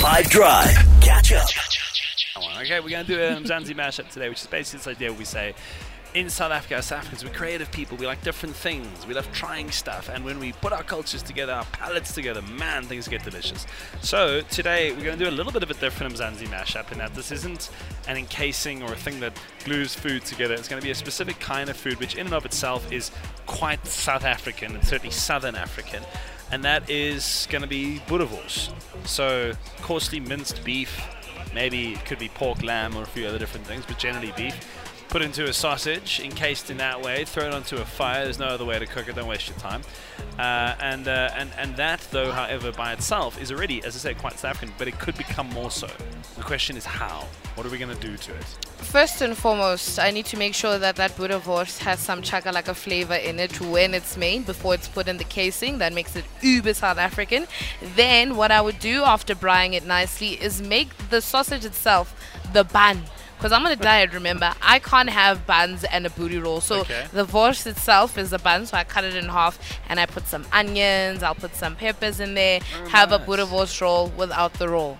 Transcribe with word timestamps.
5 0.00 0.30
Drive. 0.30 0.74
Catch 1.02 1.32
up. 1.32 1.46
Okay, 2.62 2.80
we're 2.80 2.88
going 2.88 3.04
to 3.04 3.14
do 3.14 3.20
a 3.20 3.36
um, 3.36 3.44
Mzansi 3.44 3.74
mashup 3.76 4.10
today, 4.10 4.30
which 4.30 4.40
is 4.40 4.46
basically 4.46 4.78
this 4.78 4.86
idea 4.86 5.12
we 5.12 5.26
say, 5.26 5.52
in 6.14 6.30
South 6.30 6.52
Africa, 6.52 6.76
as 6.76 6.86
South 6.86 7.00
Africans, 7.00 7.22
we're 7.22 7.36
creative 7.36 7.70
people. 7.70 7.98
We 7.98 8.06
like 8.06 8.22
different 8.22 8.56
things. 8.56 9.06
We 9.06 9.12
love 9.12 9.30
trying 9.32 9.70
stuff. 9.70 10.08
And 10.08 10.24
when 10.24 10.40
we 10.40 10.52
put 10.52 10.72
our 10.72 10.82
cultures 10.82 11.22
together, 11.22 11.52
our 11.52 11.66
palates 11.66 12.14
together, 12.14 12.40
man, 12.40 12.84
things 12.84 13.08
get 13.08 13.24
delicious. 13.24 13.66
So 14.00 14.40
today, 14.40 14.92
we're 14.92 15.04
going 15.04 15.18
to 15.18 15.24
do 15.26 15.30
a 15.30 15.36
little 15.36 15.52
bit 15.52 15.62
of 15.62 15.70
a 15.70 15.74
different 15.74 16.14
Mzansi 16.14 16.48
mashup 16.48 16.90
in 16.92 16.96
that 16.96 17.14
this 17.14 17.30
isn't 17.30 17.68
an 18.08 18.16
encasing 18.16 18.82
or 18.82 18.94
a 18.94 18.96
thing 18.96 19.20
that 19.20 19.34
glues 19.64 19.94
food 19.94 20.24
together. 20.24 20.54
It's 20.54 20.66
going 20.66 20.80
to 20.80 20.84
be 20.84 20.92
a 20.92 20.94
specific 20.94 21.38
kind 21.40 21.68
of 21.68 21.76
food, 21.76 22.00
which 22.00 22.14
in 22.14 22.24
and 22.24 22.34
of 22.34 22.46
itself 22.46 22.90
is 22.90 23.10
quite 23.44 23.86
South 23.86 24.24
African 24.24 24.74
and 24.76 24.82
certainly 24.82 25.12
Southern 25.12 25.56
African. 25.56 26.02
And 26.52 26.64
that 26.64 26.90
is 26.90 27.46
going 27.50 27.62
to 27.62 27.68
be 27.68 28.00
boerewors. 28.06 28.72
So 29.06 29.52
coarsely 29.82 30.20
minced 30.20 30.64
beef, 30.64 31.00
maybe 31.54 31.92
it 31.92 32.04
could 32.04 32.18
be 32.18 32.28
pork, 32.28 32.62
lamb, 32.62 32.96
or 32.96 33.02
a 33.02 33.06
few 33.06 33.26
other 33.26 33.38
different 33.38 33.66
things, 33.66 33.84
but 33.86 33.98
generally 33.98 34.32
beef 34.36 34.54
put 35.10 35.22
into 35.22 35.44
a 35.48 35.52
sausage, 35.52 36.20
encased 36.20 36.70
in 36.70 36.76
that 36.76 37.02
way, 37.02 37.24
throw 37.24 37.44
it 37.44 37.52
onto 37.52 37.76
a 37.76 37.84
fire. 37.84 38.22
There's 38.24 38.38
no 38.38 38.46
other 38.46 38.64
way 38.64 38.78
to 38.78 38.86
cook 38.86 39.08
it. 39.08 39.16
Don't 39.16 39.26
waste 39.26 39.48
your 39.48 39.58
time. 39.58 39.82
Uh, 40.38 40.74
and 40.80 41.08
uh, 41.08 41.30
and 41.36 41.50
and 41.58 41.76
that, 41.76 42.00
though, 42.12 42.30
however, 42.30 42.70
by 42.72 42.92
itself 42.92 43.40
is 43.42 43.50
already, 43.50 43.84
as 43.84 43.96
I 43.96 43.98
said, 43.98 44.18
quite 44.18 44.38
South 44.38 44.52
African, 44.52 44.74
but 44.78 44.86
it 44.86 44.98
could 44.98 45.18
become 45.18 45.48
more 45.50 45.70
so. 45.70 45.88
The 46.36 46.42
question 46.42 46.76
is 46.76 46.84
how. 46.84 47.26
What 47.56 47.66
are 47.66 47.70
we 47.70 47.78
going 47.78 47.94
to 47.94 48.00
do 48.00 48.16
to 48.16 48.34
it? 48.34 48.44
First 48.78 49.20
and 49.20 49.36
foremost, 49.36 49.98
I 49.98 50.12
need 50.12 50.26
to 50.26 50.38
make 50.38 50.54
sure 50.54 50.78
that 50.78 50.96
that 50.96 51.10
boerewors 51.16 51.78
has 51.78 51.98
some 51.98 52.22
chakalaka 52.22 52.74
flavor 52.74 53.16
in 53.16 53.40
it 53.40 53.60
when 53.60 53.92
it's 53.92 54.16
made 54.16 54.46
before 54.46 54.74
it's 54.74 54.88
put 54.88 55.08
in 55.08 55.18
the 55.18 55.24
casing. 55.24 55.78
That 55.78 55.92
makes 55.92 56.14
it 56.14 56.24
uber 56.40 56.72
South 56.72 56.98
African. 56.98 57.48
Then, 57.96 58.36
what 58.36 58.52
I 58.52 58.60
would 58.60 58.78
do 58.78 59.02
after 59.02 59.34
braaiing 59.34 59.74
it 59.74 59.84
nicely 59.84 60.40
is 60.40 60.62
make 60.62 60.96
the 61.10 61.20
sausage 61.20 61.64
itself 61.64 62.14
the 62.52 62.64
bun 62.64 63.02
because 63.40 63.52
I'm 63.52 63.64
on 63.64 63.72
a 63.72 63.76
diet, 63.76 64.12
remember. 64.12 64.52
I 64.60 64.80
can't 64.80 65.08
have 65.08 65.46
buns 65.46 65.82
and 65.84 66.06
a 66.06 66.10
boerie 66.10 66.42
roll. 66.44 66.60
So 66.60 66.80
Okay. 66.80 67.06
the 67.10 67.24
wors 67.24 67.64
itself 67.66 68.18
is 68.18 68.34
a 68.34 68.38
bun, 68.38 68.66
so 68.66 68.76
I 68.76 68.84
cut 68.84 69.02
it 69.04 69.16
in 69.16 69.30
half 69.30 69.58
and 69.88 69.98
I 69.98 70.04
put 70.04 70.26
some 70.26 70.44
onions, 70.52 71.22
I'll 71.22 71.34
put 71.34 71.56
some 71.56 71.74
peppers 71.74 72.20
in 72.20 72.34
there, 72.34 72.60
Oh, 72.84 72.88
have 72.90 73.08
nice. 73.10 73.20
a 73.20 73.24
boerewors 73.24 73.80
roll 73.80 74.08
without 74.08 74.52
the 74.54 74.68
roll. 74.68 74.98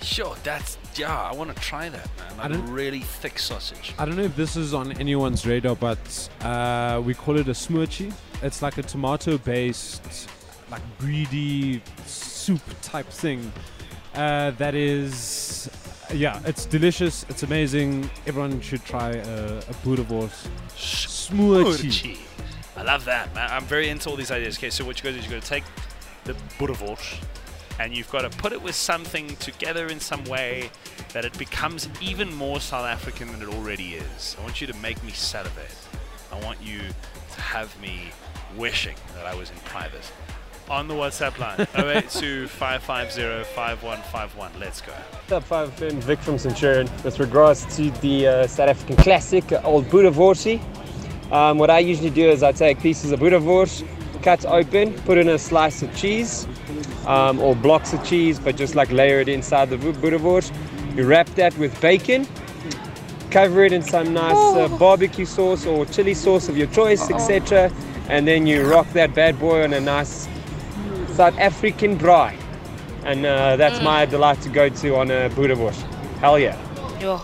Sure, 0.00 0.34
that's 0.42 0.78
yeah. 0.96 1.14
I 1.30 1.32
want 1.34 1.54
to 1.54 1.62
try 1.62 1.90
that, 1.90 2.08
man. 2.18 2.32
I 2.40 2.42
Like 2.42 2.50
a 2.50 2.54
don't- 2.54 2.70
really 2.72 3.00
thick 3.00 3.38
sausage. 3.38 3.92
I 3.98 4.06
don't 4.06 4.16
know 4.16 4.24
if 4.24 4.34
this 4.34 4.56
is 4.56 4.72
on 4.72 4.92
anyone's 4.98 5.44
radar, 5.46 5.76
but 5.76 6.28
uh, 6.40 7.02
we 7.04 7.12
call 7.14 7.36
it 7.38 7.48
a 7.48 7.52
smoochie. 7.52 8.12
It's 8.42 8.62
like 8.62 8.78
a 8.78 8.82
tomato-based, 8.82 10.28
like 10.70 10.82
greedy 10.98 11.82
soup 12.06 12.62
type 12.80 13.08
thing. 13.10 13.52
Uh, 14.14 14.50
that 14.52 14.74
is, 14.74 15.70
yeah, 16.12 16.40
it's 16.44 16.66
delicious. 16.66 17.24
It's 17.28 17.42
amazing. 17.42 18.10
Everyone 18.26 18.60
should 18.60 18.84
try 18.84 19.10
a, 19.10 19.58
a 19.58 19.60
smoochie. 19.62 20.30
Smoochie. 20.76 22.18
I 22.76 22.82
love 22.82 23.04
that, 23.04 23.34
man. 23.34 23.50
I'm 23.50 23.64
very 23.64 23.88
into 23.88 24.08
all 24.08 24.16
these 24.16 24.30
ideas. 24.30 24.58
Okay, 24.58 24.70
so 24.70 24.84
what 24.84 24.98
you 24.98 25.04
got 25.04 25.10
to 25.10 25.14
do 25.14 25.18
is 25.20 25.26
you 25.26 25.30
got 25.32 25.42
to 25.42 25.48
take 25.48 25.64
the 26.24 26.34
boerewors 26.58 27.22
and 27.78 27.96
you've 27.96 28.10
got 28.10 28.22
to 28.22 28.38
put 28.38 28.52
it 28.52 28.62
with 28.62 28.74
something 28.74 29.34
together 29.36 29.88
in 29.88 29.98
some 30.00 30.24
way 30.24 30.70
that 31.12 31.24
it 31.24 31.36
becomes 31.38 31.88
even 32.00 32.34
more 32.34 32.60
South 32.60 32.86
African 32.86 33.30
than 33.32 33.42
it 33.42 33.48
already 33.54 33.94
is. 33.94 34.36
I 34.38 34.42
want 34.42 34.60
you 34.60 34.66
to 34.66 34.76
make 34.76 35.02
me 35.04 35.12
salivate. 35.12 35.74
I 36.30 36.40
want 36.44 36.62
you 36.62 36.80
to 36.80 37.40
have 37.40 37.78
me 37.80 38.10
wishing 38.56 38.96
that 39.14 39.26
I 39.26 39.34
was 39.34 39.50
in 39.50 39.56
private. 39.64 40.10
On 40.70 40.88
the 40.88 40.94
WhatsApp 40.94 41.38
line, 41.38 41.66
082 41.74 42.46
550 42.48 43.44
5151. 43.54 44.52
Let's 44.58 44.80
go. 44.80 44.92
Up 45.36 45.44
5FM, 45.48 45.94
Vic 46.04 46.18
from 46.20 46.38
Centurion. 46.38 46.88
With 47.04 47.18
regards 47.20 47.76
to 47.76 47.90
the 48.00 48.26
uh, 48.26 48.46
South 48.46 48.70
African 48.70 48.96
classic, 48.96 49.52
uh, 49.52 49.60
old 49.64 49.84
Boerewors, 49.86 50.60
um, 51.30 51.58
what 51.58 51.68
I 51.68 51.80
usually 51.80 52.10
do 52.10 52.28
is 52.28 52.42
I 52.42 52.52
take 52.52 52.80
pieces 52.80 53.12
of 53.12 53.20
Boerewors, 53.20 53.84
cut 54.22 54.46
open, 54.46 54.94
put 55.00 55.18
in 55.18 55.28
a 55.28 55.38
slice 55.38 55.82
of 55.82 55.94
cheese, 55.94 56.46
um, 57.06 57.38
or 57.40 57.54
blocks 57.54 57.92
of 57.92 58.02
cheese, 58.04 58.38
but 58.38 58.56
just 58.56 58.74
like 58.74 58.90
layer 58.90 59.20
it 59.20 59.28
inside 59.28 59.68
the 59.68 59.76
Boer- 59.76 59.92
Boerewors. 59.92 60.52
You 60.96 61.04
wrap 61.06 61.26
that 61.34 61.56
with 61.58 61.78
bacon, 61.82 62.26
cover 63.30 63.64
it 63.64 63.72
in 63.72 63.82
some 63.82 64.14
nice 64.14 64.32
uh, 64.56 64.68
barbecue 64.78 65.26
sauce 65.26 65.66
or 65.66 65.84
chili 65.86 66.14
sauce 66.14 66.48
of 66.48 66.56
your 66.56 66.68
choice, 66.68 67.10
etc. 67.10 67.70
And 68.08 68.26
then 68.26 68.46
you 68.46 68.64
rock 68.70 68.88
that 68.92 69.14
bad 69.14 69.38
boy 69.38 69.64
on 69.64 69.72
a 69.74 69.80
nice 69.80 70.28
South 71.12 71.38
African 71.38 71.98
braai. 71.98 72.36
And 73.04 73.26
uh, 73.26 73.56
that's 73.56 73.82
my 73.82 74.06
delight 74.06 74.40
to 74.42 74.48
go 74.48 74.68
to 74.68 74.96
on 74.96 75.10
a 75.10 75.28
Boerewors. 75.30 75.80
Hell 76.18 76.38
yeah. 76.38 76.56
Yo, 77.00 77.20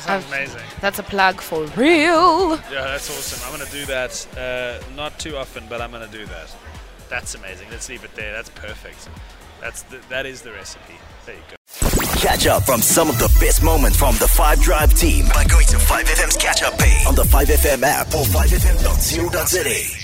Sounds 0.00 0.24
amazing. 0.28 0.60
that's 0.80 0.98
a 1.00 1.02
plug 1.02 1.40
for 1.40 1.64
real. 1.76 2.50
Yeah, 2.70 2.84
that's 2.84 3.10
awesome. 3.10 3.40
I'm 3.44 3.56
going 3.58 3.68
to 3.68 3.72
do 3.76 3.84
that. 3.86 4.26
Uh, 4.38 4.94
not 4.94 5.18
too 5.18 5.36
often, 5.36 5.64
but 5.68 5.80
I'm 5.80 5.90
going 5.90 6.08
to 6.08 6.16
do 6.16 6.24
that. 6.26 6.54
That's 7.08 7.34
amazing. 7.34 7.68
Let's 7.70 7.88
leave 7.88 8.04
it 8.04 8.14
there. 8.14 8.32
That's 8.32 8.50
perfect. 8.50 9.08
That's 9.60 9.82
the, 9.82 9.98
that 10.08 10.24
is 10.26 10.42
the 10.42 10.52
recipe. 10.52 10.94
There 11.26 11.34
you 11.34 11.40
go. 11.50 11.56
Catch 12.20 12.46
up 12.46 12.62
from 12.64 12.80
some 12.82 13.08
of 13.08 13.18
the 13.18 13.28
best 13.40 13.62
moments 13.64 13.96
from 13.98 14.14
the 14.18 14.28
5 14.28 14.60
Drive 14.60 14.94
team 14.94 15.26
by 15.34 15.44
going 15.44 15.66
to 15.66 15.76
5FM's 15.76 16.36
catch 16.36 16.62
up 16.62 16.78
page 16.78 17.06
on 17.06 17.14
the 17.16 17.22
5FM 17.24 17.82
app 17.82 18.06
or 18.08 18.24
5FM.co.za. 18.24 19.97